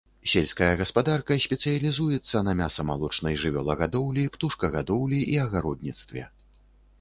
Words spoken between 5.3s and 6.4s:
і агародніцтве.